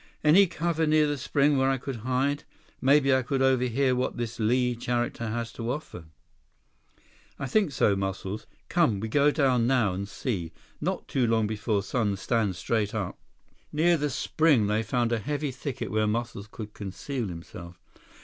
[0.23, 2.43] "Any cover near the spring where I could hide?
[2.81, 6.05] Maybe I could overhear what this Li character has to offer."
[7.37, 8.47] "I think so, Muscles.
[8.67, 10.53] Come, we go down now and see.
[10.81, 13.19] Not too long before sun stand straight up."
[13.71, 17.79] Near the spring, they found a heavy thicket where Muscles could conceal himself.